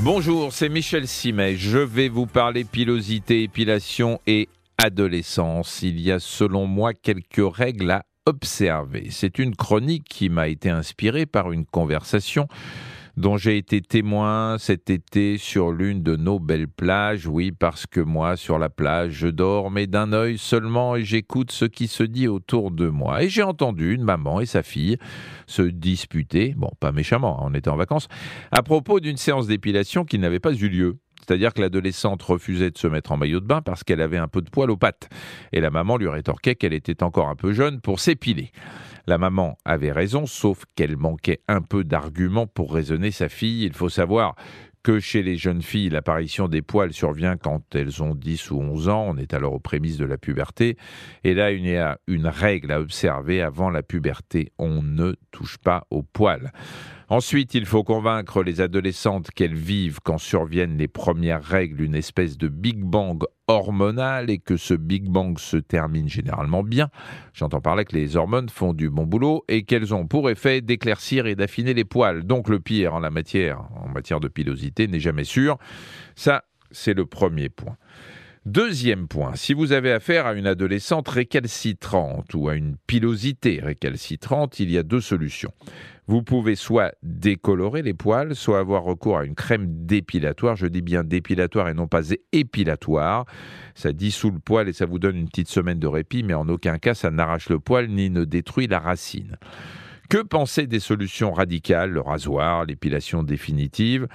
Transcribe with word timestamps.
Bonjour, 0.00 0.52
c'est 0.52 0.68
Michel 0.68 1.08
Simet. 1.08 1.56
Je 1.56 1.78
vais 1.78 2.10
vous 2.10 2.26
parler 2.26 2.64
pilosité, 2.64 3.42
épilation 3.42 4.20
et 4.26 4.50
adolescence. 4.76 5.80
Il 5.82 5.98
y 6.00 6.12
a 6.12 6.20
selon 6.20 6.66
moi 6.66 6.92
quelques 6.92 7.42
règles 7.56 7.90
à 7.90 8.04
observer. 8.26 9.08
C'est 9.10 9.38
une 9.38 9.56
chronique 9.56 10.04
qui 10.04 10.28
m'a 10.28 10.48
été 10.48 10.68
inspirée 10.68 11.24
par 11.24 11.50
une 11.50 11.64
conversation 11.64 12.46
dont 13.16 13.36
j'ai 13.36 13.56
été 13.56 13.80
témoin 13.80 14.58
cet 14.58 14.90
été 14.90 15.38
sur 15.38 15.72
l'une 15.72 16.02
de 16.02 16.16
nos 16.16 16.38
belles 16.38 16.68
plages. 16.68 17.26
Oui, 17.26 17.50
parce 17.50 17.86
que 17.86 18.00
moi, 18.00 18.36
sur 18.36 18.58
la 18.58 18.68
plage, 18.68 19.12
je 19.12 19.28
dors, 19.28 19.70
mais 19.70 19.86
d'un 19.86 20.12
œil 20.12 20.38
seulement, 20.38 20.96
et 20.96 21.04
j'écoute 21.04 21.50
ce 21.50 21.64
qui 21.64 21.88
se 21.88 22.02
dit 22.02 22.28
autour 22.28 22.70
de 22.70 22.88
moi. 22.88 23.22
Et 23.22 23.28
j'ai 23.28 23.42
entendu 23.42 23.94
une 23.94 24.02
maman 24.02 24.40
et 24.40 24.46
sa 24.46 24.62
fille 24.62 24.98
se 25.46 25.62
disputer, 25.62 26.54
bon, 26.56 26.70
pas 26.80 26.92
méchamment, 26.92 27.38
on 27.42 27.54
était 27.54 27.70
en 27.70 27.76
vacances, 27.76 28.08
à 28.52 28.62
propos 28.62 29.00
d'une 29.00 29.16
séance 29.16 29.46
d'épilation 29.46 30.04
qui 30.04 30.18
n'avait 30.18 30.40
pas 30.40 30.52
eu 30.52 30.68
lieu. 30.68 30.96
C'est-à-dire 31.26 31.52
que 31.54 31.60
l'adolescente 31.60 32.22
refusait 32.22 32.70
de 32.70 32.78
se 32.78 32.86
mettre 32.86 33.10
en 33.10 33.16
maillot 33.16 33.40
de 33.40 33.46
bain 33.46 33.60
parce 33.60 33.82
qu'elle 33.82 34.00
avait 34.00 34.18
un 34.18 34.28
peu 34.28 34.42
de 34.42 34.50
poil 34.50 34.70
aux 34.70 34.76
pattes. 34.76 35.08
Et 35.52 35.60
la 35.60 35.70
maman 35.70 35.96
lui 35.96 36.08
rétorquait 36.08 36.54
qu'elle 36.54 36.74
était 36.74 37.02
encore 37.02 37.28
un 37.28 37.34
peu 37.34 37.52
jeune 37.52 37.80
pour 37.80 37.98
s'épiler. 37.98 38.52
La 39.06 39.18
maman 39.18 39.56
avait 39.64 39.92
raison, 39.92 40.26
sauf 40.26 40.64
qu'elle 40.74 40.96
manquait 40.96 41.40
un 41.46 41.62
peu 41.62 41.84
d'arguments 41.84 42.48
pour 42.48 42.74
raisonner 42.74 43.12
sa 43.12 43.28
fille. 43.28 43.64
Il 43.64 43.72
faut 43.72 43.88
savoir 43.88 44.34
que 44.86 45.00
chez 45.00 45.24
les 45.24 45.36
jeunes 45.36 45.62
filles, 45.62 45.90
l'apparition 45.90 46.46
des 46.46 46.62
poils 46.62 46.92
survient 46.92 47.36
quand 47.36 47.74
elles 47.74 48.04
ont 48.04 48.14
10 48.14 48.52
ou 48.52 48.60
11 48.60 48.88
ans. 48.88 49.04
On 49.08 49.16
est 49.16 49.34
alors 49.34 49.52
aux 49.52 49.58
prémices 49.58 49.96
de 49.96 50.04
la 50.04 50.16
puberté. 50.16 50.76
Et 51.24 51.34
là, 51.34 51.50
il 51.50 51.66
y 51.66 51.76
a 51.76 51.98
une 52.06 52.28
règle 52.28 52.70
à 52.70 52.80
observer 52.80 53.42
avant 53.42 53.70
la 53.70 53.82
puberté. 53.82 54.52
On 54.58 54.82
ne 54.82 55.14
touche 55.32 55.58
pas 55.58 55.86
aux 55.90 56.02
poils. 56.02 56.52
Ensuite, 57.08 57.54
il 57.54 57.66
faut 57.66 57.84
convaincre 57.84 58.42
les 58.42 58.60
adolescentes 58.60 59.30
qu'elles 59.32 59.54
vivent 59.54 59.98
quand 60.02 60.18
surviennent 60.18 60.78
les 60.78 60.88
premières 60.88 61.42
règles, 61.42 61.82
une 61.82 61.94
espèce 61.94 62.38
de 62.38 62.46
Big 62.48 62.78
Bang 62.78 63.22
hormonal 63.48 64.30
et 64.30 64.38
que 64.38 64.56
ce 64.56 64.74
Big 64.74 65.08
Bang 65.08 65.38
se 65.38 65.56
termine 65.56 66.08
généralement 66.08 66.62
bien. 66.62 66.88
J'entends 67.32 67.60
par 67.60 67.76
là 67.76 67.84
que 67.84 67.94
les 67.94 68.16
hormones 68.16 68.48
font 68.48 68.72
du 68.72 68.90
bon 68.90 69.04
boulot 69.04 69.44
et 69.48 69.64
qu'elles 69.64 69.94
ont 69.94 70.06
pour 70.06 70.30
effet 70.30 70.60
d'éclaircir 70.60 71.26
et 71.26 71.34
d'affiner 71.36 71.74
les 71.74 71.84
poils. 71.84 72.24
Donc 72.24 72.48
le 72.48 72.60
pire 72.60 72.94
en 72.94 73.00
la 73.00 73.10
matière, 73.10 73.60
en 73.76 73.88
matière 73.88 74.20
de 74.20 74.28
pilosité, 74.28 74.88
n'est 74.88 75.00
jamais 75.00 75.24
sûr. 75.24 75.58
Ça, 76.14 76.44
c'est 76.70 76.94
le 76.94 77.06
premier 77.06 77.48
point. 77.48 77.76
Deuxième 78.46 79.08
point, 79.08 79.34
si 79.34 79.54
vous 79.54 79.72
avez 79.72 79.90
affaire 79.90 80.24
à 80.26 80.34
une 80.34 80.46
adolescente 80.46 81.08
récalcitrante 81.08 82.32
ou 82.32 82.48
à 82.48 82.54
une 82.54 82.76
pilosité 82.86 83.58
récalcitrante, 83.60 84.60
il 84.60 84.70
y 84.70 84.78
a 84.78 84.84
deux 84.84 85.00
solutions. 85.00 85.52
Vous 86.08 86.22
pouvez 86.22 86.54
soit 86.54 86.94
décolorer 87.02 87.82
les 87.82 87.94
poils, 87.94 88.36
soit 88.36 88.60
avoir 88.60 88.84
recours 88.84 89.18
à 89.18 89.24
une 89.24 89.34
crème 89.34 89.66
dépilatoire. 89.86 90.54
Je 90.54 90.68
dis 90.68 90.82
bien 90.82 91.02
dépilatoire 91.02 91.68
et 91.68 91.74
non 91.74 91.88
pas 91.88 92.10
épilatoire. 92.32 93.26
Ça 93.74 93.92
dissout 93.92 94.30
le 94.30 94.38
poil 94.38 94.68
et 94.68 94.72
ça 94.72 94.86
vous 94.86 95.00
donne 95.00 95.16
une 95.16 95.28
petite 95.28 95.48
semaine 95.48 95.80
de 95.80 95.86
répit, 95.88 96.22
mais 96.22 96.34
en 96.34 96.48
aucun 96.48 96.78
cas 96.78 96.94
ça 96.94 97.10
n'arrache 97.10 97.48
le 97.48 97.58
poil 97.58 97.88
ni 97.88 98.08
ne 98.08 98.24
détruit 98.24 98.68
la 98.68 98.78
racine. 98.78 99.36
Que 100.08 100.22
penser 100.22 100.68
des 100.68 100.78
solutions 100.78 101.32
radicales, 101.32 101.90
le 101.90 102.00
rasoir, 102.00 102.64
l'épilation 102.64 103.24
définitive? 103.24 104.06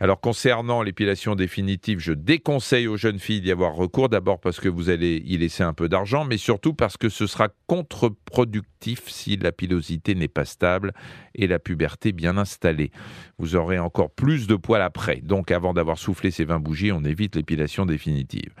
Alors 0.00 0.20
concernant 0.20 0.82
l'épilation 0.82 1.36
définitive, 1.36 2.00
je 2.00 2.12
déconseille 2.12 2.88
aux 2.88 2.96
jeunes 2.96 3.20
filles 3.20 3.40
d'y 3.40 3.52
avoir 3.52 3.74
recours, 3.74 4.08
d'abord 4.08 4.40
parce 4.40 4.58
que 4.58 4.68
vous 4.68 4.90
allez 4.90 5.22
y 5.24 5.38
laisser 5.38 5.62
un 5.62 5.72
peu 5.72 5.88
d'argent, 5.88 6.24
mais 6.24 6.36
surtout 6.36 6.74
parce 6.74 6.96
que 6.96 7.08
ce 7.08 7.26
sera 7.26 7.48
contre-productif 7.66 9.08
si 9.08 9.36
la 9.36 9.52
pilosité 9.52 10.14
n'est 10.14 10.28
pas 10.28 10.44
stable 10.44 10.92
et 11.34 11.46
la 11.46 11.58
puberté 11.58 12.12
bien 12.12 12.36
installée. 12.36 12.90
Vous 13.38 13.54
aurez 13.54 13.78
encore 13.78 14.10
plus 14.10 14.46
de 14.46 14.56
poils 14.56 14.82
après, 14.82 15.20
donc 15.22 15.50
avant 15.50 15.72
d'avoir 15.74 15.98
soufflé 15.98 16.30
ces 16.30 16.44
20 16.44 16.58
bougies, 16.58 16.92
on 16.92 17.04
évite 17.04 17.36
l'épilation 17.36 17.86
définitive. 17.86 18.52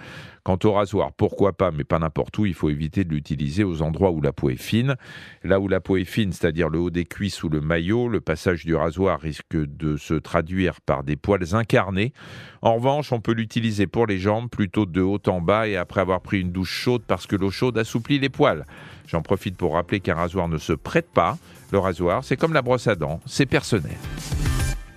Quant 0.46 0.58
au 0.62 0.74
rasoir, 0.74 1.10
pourquoi 1.10 1.54
pas, 1.54 1.72
mais 1.72 1.82
pas 1.82 1.98
n'importe 1.98 2.38
où, 2.38 2.46
il 2.46 2.54
faut 2.54 2.70
éviter 2.70 3.02
de 3.02 3.12
l'utiliser 3.12 3.64
aux 3.64 3.82
endroits 3.82 4.12
où 4.12 4.20
la 4.20 4.32
peau 4.32 4.48
est 4.48 4.54
fine. 4.54 4.94
Là 5.42 5.58
où 5.58 5.66
la 5.66 5.80
peau 5.80 5.96
est 5.96 6.04
fine, 6.04 6.30
c'est-à-dire 6.30 6.68
le 6.68 6.78
haut 6.78 6.90
des 6.90 7.04
cuisses 7.04 7.42
ou 7.42 7.48
le 7.48 7.60
maillot, 7.60 8.06
le 8.06 8.20
passage 8.20 8.64
du 8.64 8.76
rasoir 8.76 9.18
risque 9.18 9.56
de 9.56 9.96
se 9.96 10.14
traduire 10.14 10.80
par 10.82 11.02
des 11.02 11.16
poils 11.16 11.56
incarnés. 11.56 12.12
En 12.62 12.76
revanche, 12.76 13.10
on 13.10 13.20
peut 13.20 13.32
l'utiliser 13.32 13.88
pour 13.88 14.06
les 14.06 14.20
jambes 14.20 14.48
plutôt 14.48 14.86
de 14.86 15.00
haut 15.00 15.18
en 15.26 15.40
bas 15.40 15.66
et 15.66 15.76
après 15.76 16.00
avoir 16.00 16.20
pris 16.20 16.42
une 16.42 16.52
douche 16.52 16.70
chaude 16.70 17.02
parce 17.04 17.26
que 17.26 17.34
l'eau 17.34 17.50
chaude 17.50 17.76
assouplit 17.76 18.20
les 18.20 18.28
poils. 18.28 18.66
J'en 19.08 19.22
profite 19.22 19.56
pour 19.56 19.74
rappeler 19.74 19.98
qu'un 19.98 20.14
rasoir 20.14 20.46
ne 20.46 20.58
se 20.58 20.74
prête 20.74 21.10
pas. 21.12 21.38
Le 21.72 21.80
rasoir, 21.80 22.22
c'est 22.22 22.36
comme 22.36 22.52
la 22.52 22.62
brosse 22.62 22.86
à 22.86 22.94
dents, 22.94 23.20
c'est 23.26 23.46
personnel. 23.46 23.96